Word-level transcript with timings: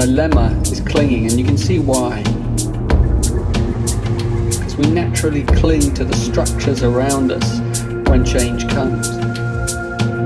dilemma 0.00 0.58
is 0.62 0.80
clinging, 0.80 1.26
and 1.26 1.38
you 1.38 1.44
can 1.44 1.58
see 1.58 1.78
why. 1.78 2.22
Because 4.48 4.74
we 4.76 4.86
naturally 4.86 5.42
cling 5.42 5.92
to 5.92 6.04
the 6.04 6.16
structures 6.16 6.82
around 6.82 7.30
us 7.30 7.60
when 8.08 8.24
change 8.24 8.66
comes. 8.68 9.08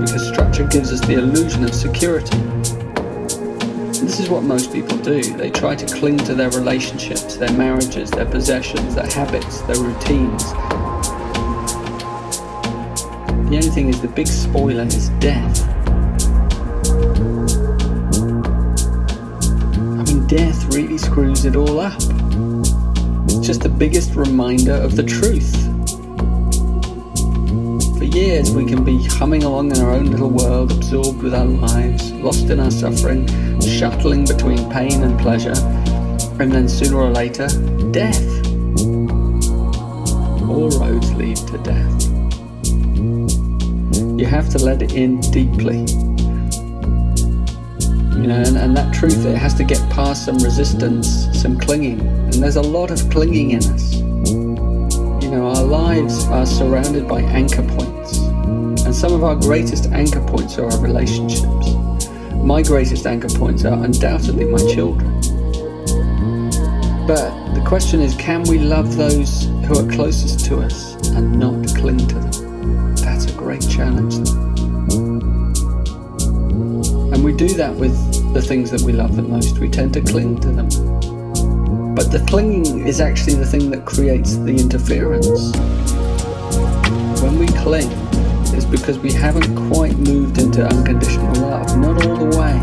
Because 0.01 0.29
structure 0.29 0.65
gives 0.69 0.93
us 0.93 1.01
the 1.01 1.15
illusion 1.15 1.65
of 1.65 1.75
security. 1.75 2.39
And 2.39 4.09
this 4.09 4.21
is 4.21 4.29
what 4.31 4.45
most 4.45 4.73
people 4.73 4.97
do. 4.99 5.21
They 5.37 5.51
try 5.51 5.75
to 5.75 5.87
cling 5.93 6.19
to 6.19 6.35
their 6.37 6.51
relationships, 6.51 7.35
their 7.35 7.53
marriages, 7.53 8.13
their 8.13 8.27
possessions, 8.27 8.95
their 8.95 9.11
habits, 9.11 9.63
their 9.63 9.79
routines. 9.79 10.53
The 13.51 13.57
only 13.57 13.71
thing 13.71 13.89
is, 13.89 14.01
the 14.01 14.13
big 14.15 14.29
spoiler 14.29 14.85
is 14.85 15.09
death. 15.19 15.84
Really 20.75 20.99
screws 20.99 21.45
it 21.45 21.55
all 21.55 21.79
up. 21.79 21.95
It's 23.27 23.47
just 23.47 23.61
the 23.61 23.69
biggest 23.69 24.17
reminder 24.17 24.73
of 24.73 24.97
the 24.97 25.05
truth. 25.05 25.53
For 27.97 28.05
years, 28.05 28.51
we 28.51 28.65
can 28.65 28.83
be 28.83 29.05
humming 29.05 29.45
along 29.45 29.71
in 29.71 29.81
our 29.81 29.93
own 29.93 30.07
little 30.07 30.31
world, 30.31 30.73
absorbed 30.73 31.23
with 31.23 31.33
our 31.33 31.45
lives, 31.45 32.11
lost 32.15 32.51
in 32.51 32.59
our 32.59 32.73
suffering, 32.73 33.29
shuttling 33.61 34.25
between 34.25 34.69
pain 34.69 35.05
and 35.05 35.17
pleasure, 35.21 35.55
and 36.41 36.51
then 36.51 36.69
sooner 36.69 36.97
or 36.97 37.11
later, 37.11 37.47
death. 37.93 38.25
All 40.49 40.71
roads 40.71 41.13
lead 41.15 41.37
to 41.37 41.59
death. 41.59 42.03
You 44.19 44.27
have 44.27 44.49
to 44.51 44.59
let 44.59 44.83
it 44.83 44.95
in 44.95 45.21
deeply 45.21 45.87
you 48.25 48.29
know, 48.29 48.41
and, 48.41 48.57
and 48.57 48.75
that 48.75 48.95
truth, 48.95 49.27
it 49.27 49.37
has 49.37 49.53
to 49.53 49.65
get 49.65 49.79
past 49.91 50.25
some 50.25 50.39
resistance, 50.39 51.29
some 51.39 51.61
clinging. 51.61 52.01
And 52.01 52.33
there's 52.33 52.57
a 52.57 52.63
lot 52.63 52.91
of 52.91 53.11
clinging 53.11 53.51
in 53.51 53.63
us. 53.65 53.97
You 53.97 55.31
know, 55.31 55.53
our 55.55 55.63
lives 55.63 56.25
are 56.29 56.47
surrounded 56.47 57.07
by 57.07 57.21
anchor 57.21 57.63
points. 57.63 58.17
And 58.17 58.95
some 58.95 59.13
of 59.13 59.25
our 59.25 59.37
greatest 59.37 59.91
anchor 59.93 60.27
points 60.27 60.57
are 60.57 60.65
our 60.65 60.81
relationships. 60.81 61.75
My 62.37 62.63
greatest 62.63 63.07
anchor 63.07 63.29
points 63.29 63.67
are 63.67 63.85
undoubtedly 63.85 64.47
my 64.47 64.73
children. 64.73 65.21
But 67.07 67.53
the 67.53 67.63
question 67.67 68.01
is 68.01 68.15
can 68.15 68.45
we 68.45 68.59
love 68.59 68.97
those 68.97 69.45
who 69.67 69.79
are 69.79 69.93
closest 69.93 70.47
to 70.47 70.61
us 70.61 70.95
and 71.11 71.39
not 71.39 71.77
cling 71.77 71.99
to 71.99 72.15
them? 72.15 72.95
That's 72.95 73.27
a 73.27 73.35
great 73.37 73.69
challenge. 73.69 74.15
And 77.13 77.23
we 77.23 77.35
do 77.35 77.49
that 77.49 77.75
with 77.75 78.14
the 78.35 78.43
things 78.43 78.69
that 78.73 78.83
we 78.83 78.93
love 78.93 79.15
the 79.15 79.23
most. 79.23 79.61
We 79.61 79.71
tend 79.71 79.95
to 79.95 80.01
cling 80.01 80.41
to 80.41 80.49
them. 80.49 80.69
But 81.95 82.11
the 82.11 82.25
clinging 82.29 82.85
is 82.85 83.01
actually 83.01 83.35
the 83.35 83.47
thing 83.47 83.71
that 83.71 83.85
creates 83.85 84.37
the 84.39 84.51
interference. 84.51 85.57
When 87.23 87.39
we 87.39 87.47
cling, 87.47 87.89
it's 88.53 88.65
because 88.65 88.99
we 88.99 89.13
haven't 89.13 89.55
quite 89.73 89.97
moved 89.99 90.39
into 90.39 90.67
unconditional 90.67 91.33
love, 91.37 91.79
not 91.79 92.05
all 92.05 92.17
the 92.17 92.37
way. 92.37 92.61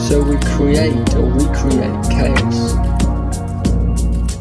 So 0.00 0.20
we 0.20 0.36
create 0.56 1.14
or 1.14 1.30
recreate 1.30 2.02
chaos. 2.10 2.72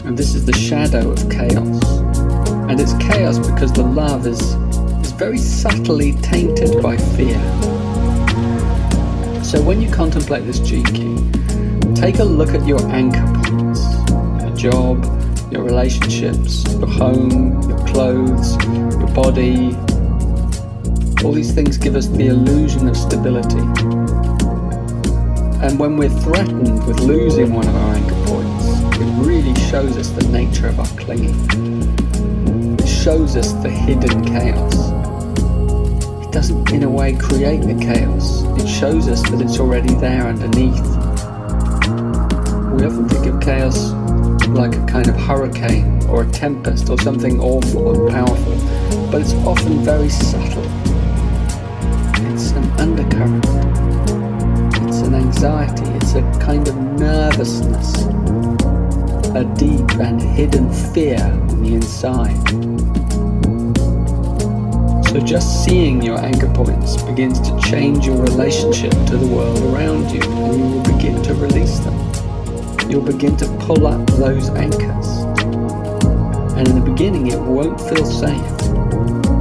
And 0.05 0.17
this 0.17 0.33
is 0.33 0.43
the 0.43 0.55
shadow 0.57 1.11
of 1.11 1.29
chaos. 1.29 1.83
And 2.67 2.81
it's 2.81 2.93
chaos 2.93 3.37
because 3.37 3.71
the 3.73 3.83
love 3.83 4.25
is, 4.25 4.41
is 5.05 5.11
very 5.11 5.37
subtly 5.37 6.13
tainted 6.13 6.81
by 6.81 6.97
fear. 6.97 7.39
So 9.53 9.61
when 9.61 9.83
you 9.83 9.87
contemplate 9.91 10.45
this 10.45 10.57
gene 10.57 10.83
key, 10.83 11.15
take 11.93 12.17
a 12.17 12.23
look 12.23 12.55
at 12.55 12.65
your 12.65 12.81
anchor 12.91 13.23
points 13.43 13.83
your 14.41 14.55
job, 14.55 15.05
your 15.51 15.61
relationships, 15.61 16.63
your 16.73 16.87
home, 16.87 17.61
your 17.69 17.77
clothes, 17.85 18.55
your 18.65 19.05
body. 19.09 19.75
All 21.23 21.33
these 21.33 21.51
things 21.53 21.77
give 21.77 21.95
us 21.95 22.07
the 22.07 22.25
illusion 22.29 22.87
of 22.87 22.97
stability. 22.97 23.59
And 25.63 25.77
when 25.77 25.97
we're 25.97 26.09
threatened 26.09 26.87
with 26.87 27.01
losing 27.01 27.53
one 27.53 27.67
of 27.67 27.75
our 27.75 27.93
anchor 27.93 28.25
points, 28.25 28.65
it 28.99 29.23
really 29.23 29.53
shows 29.69 29.95
us 29.97 30.09
the 30.09 30.27
nature 30.29 30.65
of 30.65 30.79
our 30.79 30.87
clinging. 30.97 31.37
It 32.79 32.87
shows 32.87 33.35
us 33.35 33.53
the 33.61 33.69
hidden 33.69 34.25
chaos 34.25 34.92
doesn't 36.33 36.71
in 36.71 36.81
a 36.81 36.89
way 36.89 37.15
create 37.15 37.61
the 37.61 37.75
chaos, 37.75 38.41
it 38.59 38.67
shows 38.67 39.07
us 39.07 39.21
that 39.29 39.39
it's 39.39 39.59
already 39.59 39.93
there 39.93 40.23
underneath. 40.23 40.83
We 42.73 42.87
often 42.87 43.07
think 43.07 43.27
of 43.27 43.39
chaos 43.39 43.91
like 44.47 44.75
a 44.75 44.83
kind 44.87 45.07
of 45.07 45.15
hurricane 45.15 46.03
or 46.07 46.23
a 46.23 46.27
tempest 46.31 46.89
or 46.89 46.99
something 46.99 47.39
awful 47.39 47.91
and 47.91 48.11
powerful, 48.11 48.55
but 49.11 49.21
it's 49.21 49.33
often 49.45 49.83
very 49.83 50.09
subtle. 50.09 50.63
It's 52.33 52.49
an 52.49 52.63
undercurrent, 52.81 53.45
it's 54.87 55.01
an 55.01 55.13
anxiety, 55.13 55.87
it's 55.91 56.15
a 56.15 56.21
kind 56.41 56.67
of 56.67 56.75
nervousness, 56.99 58.05
a 59.35 59.43
deep 59.55 59.99
and 59.99 60.19
hidden 60.19 60.73
fear 60.73 61.21
on 61.21 61.61
the 61.61 61.75
inside. 61.75 63.02
So 65.13 65.19
just 65.19 65.63
seeing 65.63 66.01
your 66.01 66.17
anchor 66.17 66.51
points 66.51 66.99
begins 67.03 67.39
to 67.41 67.61
change 67.69 68.07
your 68.07 68.17
relationship 68.17 68.89
to 68.89 69.15
the 69.15 69.27
world 69.27 69.59
around 69.71 70.09
you, 70.09 70.19
and 70.23 70.57
you 70.57 70.65
will 70.65 70.81
begin 70.81 71.21
to 71.21 71.35
release 71.35 71.77
them. 71.77 72.89
You'll 72.89 73.03
begin 73.05 73.37
to 73.37 73.45
pull 73.59 73.85
up 73.85 74.03
those 74.13 74.49
anchors. 74.49 75.07
And 76.57 76.67
in 76.67 76.79
the 76.79 76.81
beginning, 76.83 77.27
it 77.27 77.39
won't 77.39 77.79
feel 77.79 78.03
safe. 78.03 78.41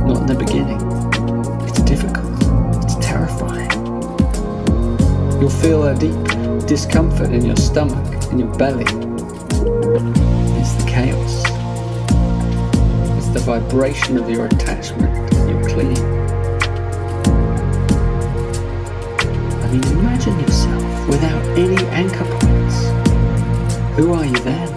Not 0.04 0.20
in 0.20 0.26
the 0.26 0.36
beginning. 0.38 0.78
It's 1.66 1.80
difficult. 1.80 2.84
It's 2.84 2.96
terrifying. 2.96 3.70
You'll 5.40 5.48
feel 5.48 5.84
a 5.84 5.94
deep 5.94 6.66
discomfort 6.66 7.30
in 7.32 7.46
your 7.46 7.56
stomach, 7.56 8.30
in 8.30 8.40
your 8.40 8.54
belly. 8.58 8.84
It's 10.60 10.74
the 10.74 10.84
chaos. 10.86 11.44
It's 13.16 13.28
the 13.28 13.42
vibration 13.42 14.18
of 14.18 14.28
your 14.28 14.44
attachment 14.44 15.11
I 15.80 15.84
mean, 19.70 19.84
imagine 19.98 20.38
yourself 20.40 21.08
without 21.08 21.42
any 21.56 21.82
anchor 21.86 22.24
points. 22.24 22.90
Who 23.96 24.12
are 24.12 24.26
you 24.26 24.38
then? 24.40 24.68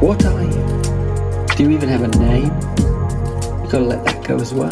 What 0.00 0.26
are 0.26 0.42
you? 0.42 0.82
Do 1.56 1.62
you 1.62 1.70
even 1.70 1.88
have 1.88 2.02
a 2.02 2.08
name? 2.18 2.52
You've 3.62 3.72
got 3.72 3.78
to 3.78 3.84
let 3.84 4.04
that 4.04 4.22
go 4.26 4.36
as 4.36 4.52
well. 4.52 4.68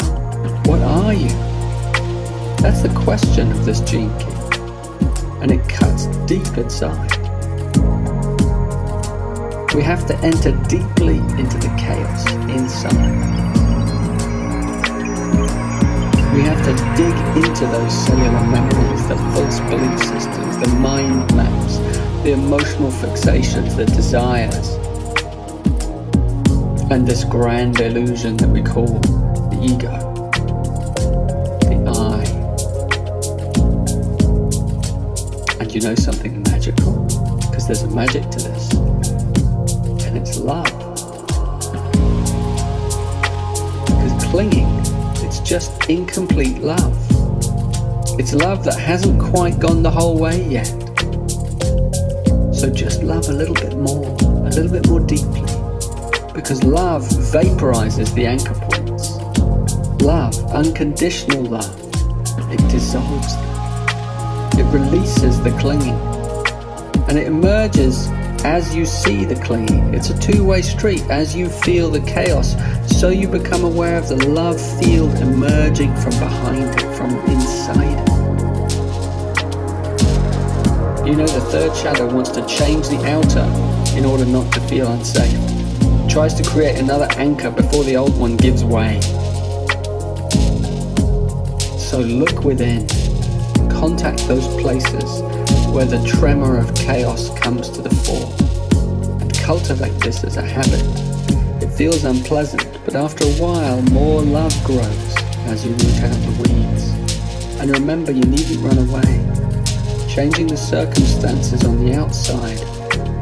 What 0.65 0.81
are 0.81 1.13
you? 1.13 1.29
That's 2.61 2.83
the 2.83 2.93
question 2.95 3.51
of 3.51 3.65
this 3.65 3.79
gene 3.81 4.15
key. 4.19 4.25
And 5.41 5.51
it 5.51 5.67
cuts 5.67 6.05
deep 6.27 6.55
inside. 6.57 7.11
We 9.73 9.81
have 9.81 10.05
to 10.07 10.15
enter 10.23 10.51
deeply 10.67 11.17
into 11.17 11.57
the 11.57 11.73
chaos 11.79 12.31
inside. 12.49 13.46
We 16.37 16.43
have 16.43 16.63
to 16.65 16.73
dig 16.95 17.15
into 17.35 17.65
those 17.65 18.05
cellular 18.05 18.45
memories, 18.45 19.07
the 19.07 19.17
false 19.33 19.59
belief 19.61 19.97
systems, 19.97 20.59
the 20.59 20.67
mind 20.79 21.35
maps, 21.35 21.79
the 22.21 22.33
emotional 22.33 22.91
fixations, 22.91 23.75
the 23.75 23.85
desires, 23.87 24.77
and 26.91 27.07
this 27.07 27.23
grand 27.23 27.79
illusion 27.79 28.37
that 28.37 28.49
we 28.49 28.61
call 28.61 28.85
the 28.85 29.59
ego, 29.63 29.97
the 31.65 31.75
I. 31.89 32.23
And 35.59 35.73
you 35.73 35.81
know 35.81 35.95
something 35.95 36.43
magical? 36.43 37.03
Because 37.49 37.65
there's 37.65 37.81
a 37.81 37.89
magic 37.89 38.29
to 38.29 38.37
this, 38.37 38.73
and 40.05 40.15
it's 40.15 40.37
love. 40.37 40.76
Just 45.47 45.89
incomplete 45.89 46.57
love. 46.57 46.93
It's 48.19 48.33
love 48.33 48.65
that 48.65 48.77
hasn't 48.77 49.21
quite 49.21 49.57
gone 49.59 49.81
the 49.81 49.89
whole 49.89 50.19
way 50.19 50.43
yet. 50.43 50.67
So 52.53 52.69
just 52.69 53.01
love 53.01 53.29
a 53.29 53.31
little 53.31 53.55
bit 53.55 53.77
more, 53.77 54.05
a 54.45 54.49
little 54.49 54.69
bit 54.69 54.89
more 54.89 54.99
deeply. 54.99 55.47
Because 56.33 56.65
love 56.65 57.03
vaporizes 57.31 58.13
the 58.13 58.25
anchor 58.25 58.55
points. 58.55 59.15
Love, 60.03 60.35
unconditional 60.51 61.43
love, 61.43 61.79
it 62.51 62.59
dissolves 62.69 63.33
them. 63.33 64.59
It 64.59 64.65
releases 64.73 65.41
the 65.41 65.55
clinging. 65.61 65.95
And 67.07 67.17
it 67.17 67.27
emerges 67.27 68.09
as 68.43 68.75
you 68.75 68.85
see 68.85 69.25
the 69.25 69.35
clinging. 69.35 69.93
It's 69.93 70.09
a 70.09 70.19
two 70.19 70.43
way 70.43 70.61
street. 70.61 71.01
As 71.09 71.35
you 71.35 71.49
feel 71.49 71.89
the 71.89 72.01
chaos, 72.01 72.55
so 72.99 73.09
you 73.09 73.27
become 73.27 73.63
aware 73.63 73.97
of 73.97 74.07
the 74.07 74.27
love 74.27 74.59
field 74.79 75.13
emerging 75.15 75.95
from 75.97 76.11
behind 76.19 76.63
it, 76.63 76.95
from 76.95 77.11
inside. 77.29 78.07
You 81.07 81.15
know, 81.15 81.27
the 81.27 81.41
third 81.51 81.75
shadow 81.75 82.13
wants 82.13 82.31
to 82.31 82.45
change 82.45 82.89
the 82.89 82.97
outer 83.05 83.97
in 83.97 84.05
order 84.05 84.25
not 84.25 84.51
to 84.53 84.59
feel 84.61 84.91
unsafe. 84.91 85.39
Tries 86.09 86.33
to 86.33 86.43
create 86.43 86.77
another 86.77 87.07
anchor 87.17 87.51
before 87.51 87.83
the 87.83 87.95
old 87.95 88.17
one 88.19 88.35
gives 88.35 88.63
way. 88.63 88.99
So 91.77 91.99
look 91.99 92.43
within, 92.43 92.87
contact 93.69 94.27
those 94.27 94.47
places 94.61 95.21
where 95.73 95.85
the 95.85 96.03
tremor 96.07 96.57
of 96.57 96.73
chaos 96.75 97.29
comes 97.39 97.69
to 97.69 97.81
the 97.81 97.89
fore, 97.89 98.33
and 99.21 99.33
cultivate 99.39 99.97
this 99.99 100.23
as 100.23 100.37
a 100.37 100.41
habit. 100.41 100.83
It 101.63 101.69
feels 101.71 102.03
unpleasant, 102.03 102.65
but 102.85 102.95
after 102.95 103.25
a 103.25 103.33
while, 103.33 103.81
more 103.83 104.21
love 104.21 104.53
grows 104.63 105.15
as 105.47 105.65
you 105.65 105.71
root 105.71 106.03
out 106.03 106.19
the 106.21 106.35
weeds. 106.43 106.91
And 107.59 107.71
remember, 107.71 108.11
you 108.11 108.23
needn't 108.23 108.59
run 108.61 108.77
away. 108.77 109.27
Changing 110.07 110.47
the 110.47 110.57
circumstances 110.57 111.63
on 111.63 111.83
the 111.83 111.93
outside 111.93 112.59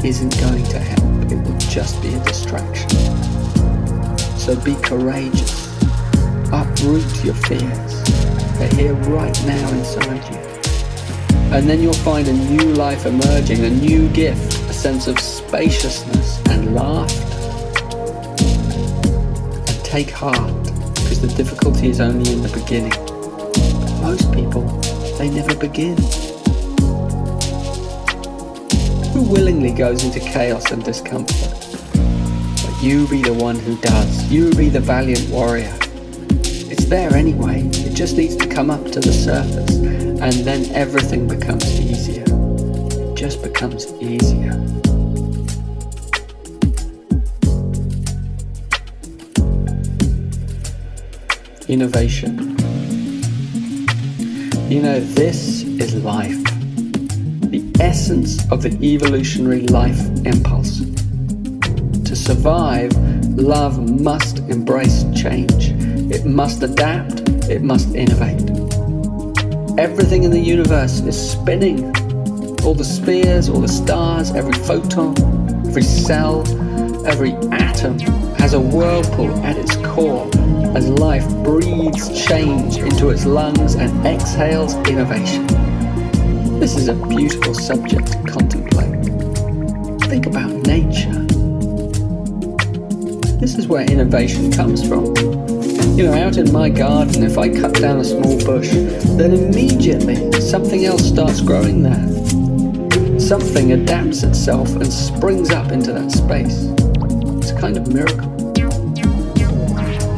isn't 0.06 0.40
going 0.40 0.64
to 0.66 0.80
help, 0.80 1.32
it 1.32 1.38
will 1.38 1.58
just 1.58 2.02
be 2.02 2.14
a 2.14 2.20
distraction. 2.24 2.90
So 4.38 4.56
be 4.64 4.76
courageous, 4.76 5.68
uproot 6.54 7.24
your 7.24 7.36
fears. 7.36 8.04
They're 8.60 8.74
here 8.76 8.94
right 8.94 9.46
now 9.46 9.70
inside 9.72 10.24
you. 10.34 10.45
And 11.56 11.70
then 11.70 11.82
you'll 11.82 11.94
find 11.94 12.28
a 12.28 12.34
new 12.34 12.74
life 12.74 13.06
emerging, 13.06 13.64
a 13.64 13.70
new 13.70 14.10
gift, 14.10 14.60
a 14.70 14.74
sense 14.74 15.08
of 15.08 15.18
spaciousness 15.18 16.42
and 16.50 16.76
laughter. 16.76 17.16
And 19.72 19.86
take 19.86 20.12
heart, 20.12 20.64
because 20.96 21.22
the 21.22 21.34
difficulty 21.38 21.88
is 21.88 22.02
only 22.02 22.30
in 22.34 22.42
the 22.42 22.50
beginning. 22.50 22.92
Most 24.02 24.34
people, 24.34 24.64
they 25.18 25.30
never 25.30 25.56
begin. 25.56 25.96
Who 29.14 29.24
willingly 29.24 29.72
goes 29.72 30.04
into 30.04 30.20
chaos 30.20 30.70
and 30.72 30.84
discomfort? 30.84 31.54
But 31.94 32.84
you 32.84 33.08
be 33.08 33.22
the 33.22 33.34
one 33.34 33.58
who 33.58 33.78
does. 33.78 34.30
You 34.30 34.52
be 34.56 34.68
the 34.68 34.82
valiant 34.82 35.30
warrior. 35.30 35.74
It's 36.70 36.84
there 36.86 37.14
anyway. 37.16 37.62
It 37.62 37.94
just 37.94 38.18
needs 38.18 38.36
to 38.36 38.46
come 38.46 38.70
up 38.70 38.84
to 38.92 39.00
the 39.00 39.14
surface. 39.14 39.85
And 40.26 40.34
then 40.38 40.66
everything 40.74 41.28
becomes 41.28 41.80
easier. 41.80 42.24
It 42.26 43.14
just 43.14 43.44
becomes 43.44 43.86
easier. 44.02 44.54
Innovation. 51.68 52.58
You 54.68 54.82
know, 54.82 55.00
this 55.00 55.62
is 55.62 55.94
life 56.04 56.44
The 57.52 57.64
essence 57.80 58.52
of 58.52 58.64
the 58.64 58.76
evolutionary 58.82 59.68
life 59.68 60.02
impulse. 60.26 60.80
To 62.04 62.16
survive, 62.16 62.92
love 63.38 64.02
must 64.02 64.40
embrace 64.50 65.06
change. 65.14 65.70
It 66.12 66.26
must 66.26 66.64
adapt, 66.64 67.20
it 67.48 67.62
must 67.62 67.94
innovate. 67.94 68.55
Everything 69.86 70.24
in 70.24 70.32
the 70.32 70.40
universe 70.40 71.00
is 71.02 71.16
spinning. 71.32 71.96
All 72.66 72.74
the 72.74 72.84
spheres, 72.84 73.50
all 73.50 73.62
the 73.62 73.68
stars, 73.68 74.32
every 74.32 74.58
photon, 74.64 75.14
every 75.68 75.84
cell, 75.84 76.42
every 77.06 77.34
atom 77.52 78.00
has 78.40 78.56
a 78.56 78.60
whirlpool 78.60 79.30
at 79.46 79.56
its 79.58 79.76
core 79.86 80.28
as 80.76 80.90
life 80.90 81.30
breathes 81.44 82.26
change 82.26 82.78
into 82.78 83.10
its 83.10 83.28
lungs 83.28 83.76
and 83.76 84.08
exhales 84.08 84.74
innovation. 84.88 85.46
This 86.60 86.76
is 86.76 86.88
a 86.88 86.96
beautiful 86.96 87.54
subject 87.54 88.08
to 88.08 88.24
contemplate. 88.24 89.06
Think 90.10 90.26
about 90.26 90.50
nature. 90.66 91.14
This 93.38 93.56
is 93.56 93.68
where 93.68 93.84
innovation 93.84 94.52
comes 94.52 94.86
from. 94.88 95.45
You 95.94 96.04
know, 96.04 96.14
out 96.14 96.38
in 96.38 96.52
my 96.52 96.70
garden, 96.70 97.24
if 97.24 97.38
I 97.38 97.48
cut 97.48 97.76
down 97.76 98.00
a 98.00 98.04
small 98.04 98.38
bush, 98.44 98.70
then 98.70 99.34
immediately 99.34 100.32
something 100.42 100.86
else 100.86 101.06
starts 101.06 101.40
growing 101.42 101.84
there. 101.84 103.20
Something 103.20 103.72
adapts 103.72 104.24
itself 104.24 104.76
and 104.76 104.92
springs 104.92 105.52
up 105.52 105.72
into 105.72 105.94
that 105.94 106.12
space. 106.12 106.66
It's 107.38 107.52
a 107.52 107.60
kind 107.60 107.78
of 107.78 107.88
miracle. 107.94 108.32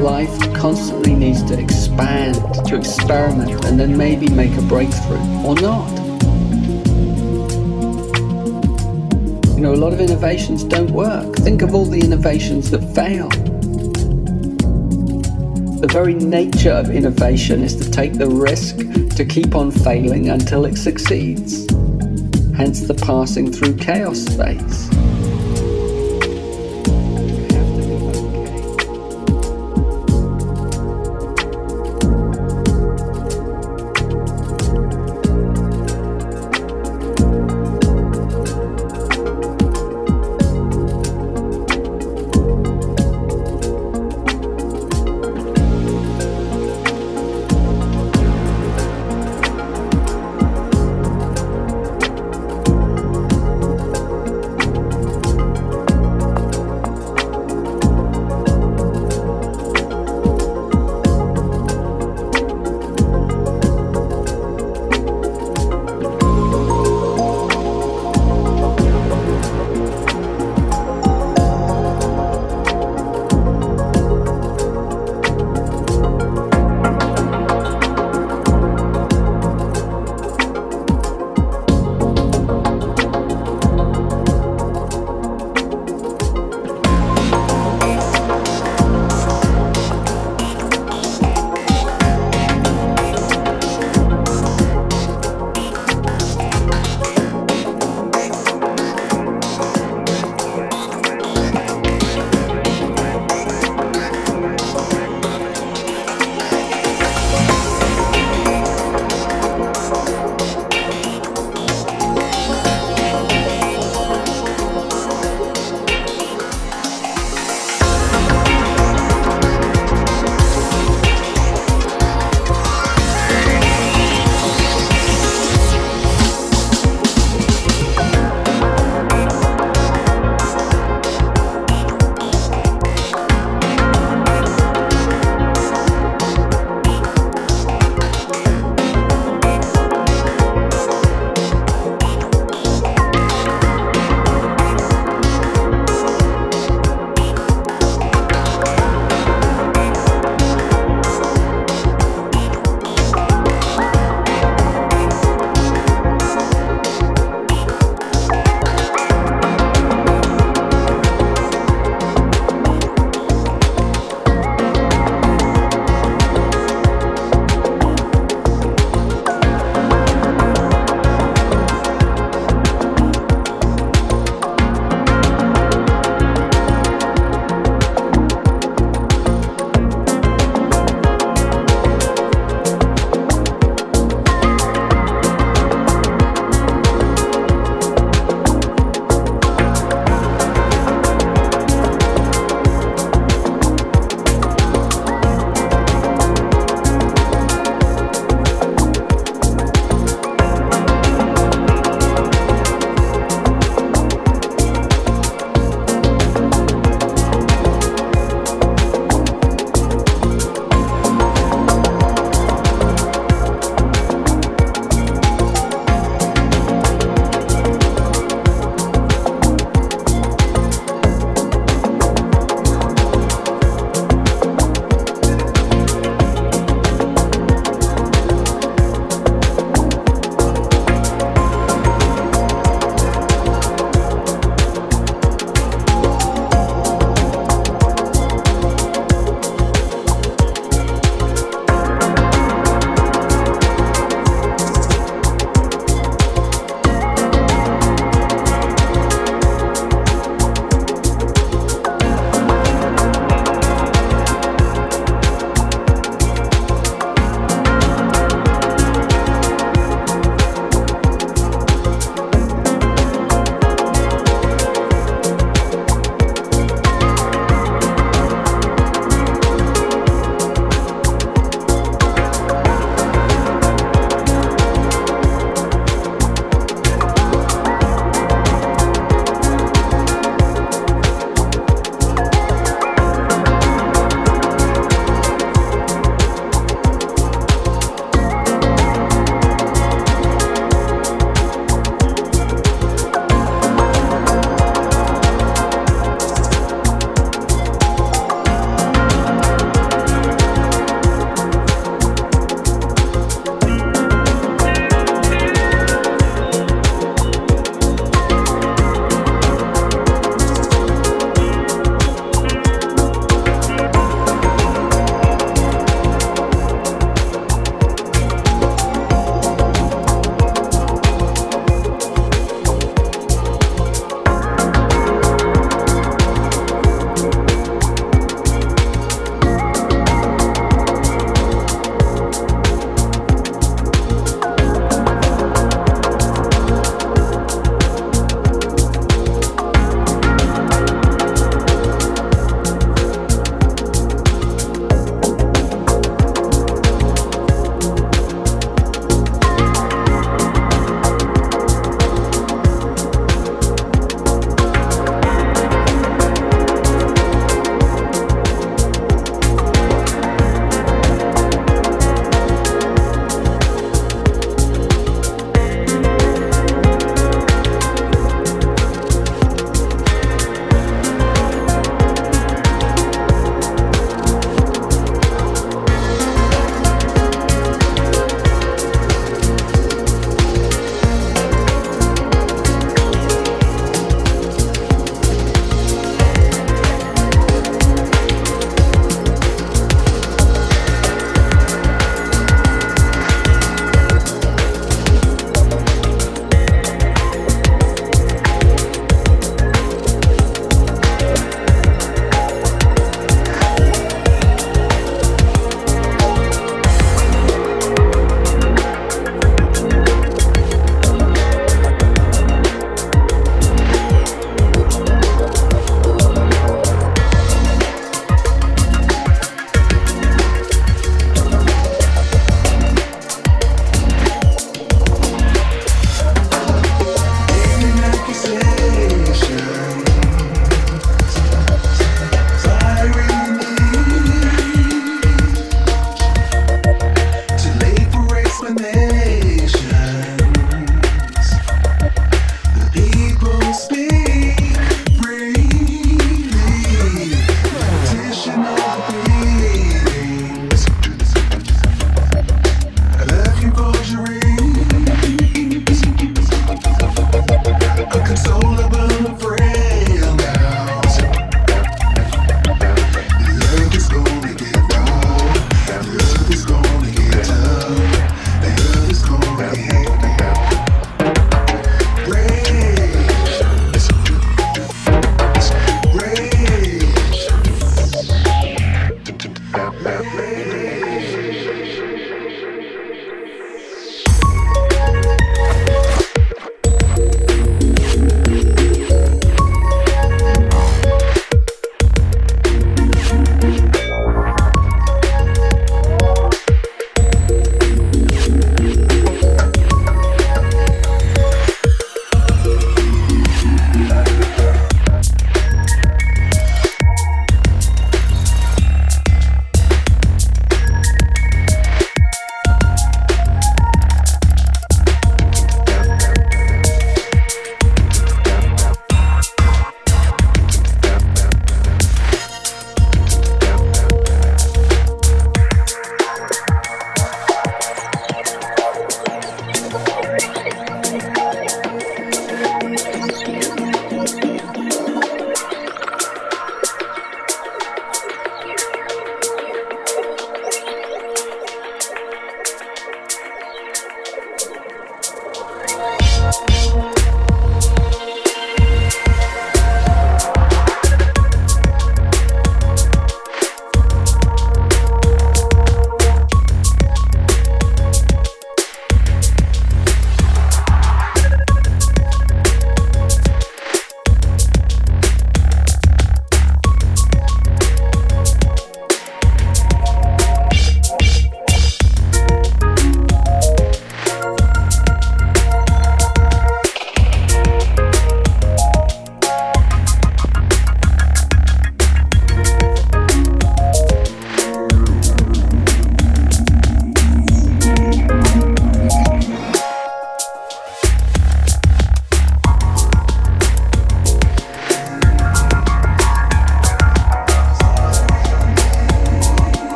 Life 0.00 0.54
constantly 0.54 1.14
needs 1.14 1.42
to 1.44 1.58
expand, 1.58 2.34
to 2.66 2.76
experiment, 2.76 3.64
and 3.66 3.78
then 3.78 3.96
maybe 3.96 4.28
make 4.28 4.56
a 4.56 4.62
breakthrough, 4.62 5.20
or 5.44 5.54
not. 5.54 5.88
You 9.54 9.60
know, 9.60 9.74
a 9.74 9.76
lot 9.76 9.92
of 9.92 10.00
innovations 10.00 10.64
don't 10.64 10.90
work. 10.90 11.36
Think 11.36 11.62
of 11.62 11.74
all 11.74 11.84
the 11.84 12.00
innovations 12.00 12.70
that 12.70 12.82
fail. 12.94 13.28
The 15.90 15.94
very 15.94 16.14
nature 16.14 16.70
of 16.70 16.90
innovation 16.90 17.64
is 17.64 17.74
to 17.74 17.90
take 17.90 18.12
the 18.12 18.28
risk 18.28 18.76
to 19.16 19.24
keep 19.24 19.56
on 19.56 19.72
failing 19.72 20.28
until 20.28 20.64
it 20.64 20.78
succeeds. 20.78 21.68
Hence 22.56 22.82
the 22.82 22.94
passing 22.94 23.50
through 23.50 23.74
chaos 23.74 24.24
phase. 24.36 24.89